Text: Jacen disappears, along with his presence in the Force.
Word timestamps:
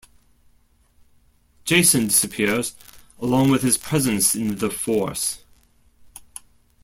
Jacen 1.63 2.07
disappears, 2.07 2.73
along 3.19 3.51
with 3.51 3.61
his 3.61 3.77
presence 3.77 4.35
in 4.35 4.55
the 4.55 4.71
Force. 4.71 5.43